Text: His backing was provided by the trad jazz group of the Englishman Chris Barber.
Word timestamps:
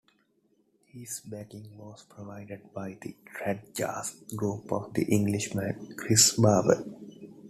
His 0.87 1.19
backing 1.19 1.77
was 1.77 2.01
provided 2.09 2.73
by 2.73 2.97
the 2.99 3.15
trad 3.37 3.75
jazz 3.75 4.15
group 4.35 4.71
of 4.71 4.95
the 4.95 5.03
Englishman 5.03 5.93
Chris 5.95 6.31
Barber. 6.33 6.83